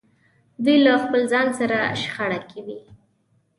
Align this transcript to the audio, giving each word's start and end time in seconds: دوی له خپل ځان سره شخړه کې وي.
دوی 0.63 0.77
له 0.85 0.93
خپل 1.03 1.21
ځان 1.31 1.47
سره 1.59 1.77
شخړه 2.01 2.39
کې 2.49 2.59
وي. 2.65 2.79